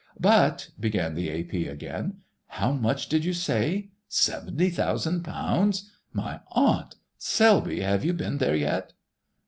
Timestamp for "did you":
3.07-3.33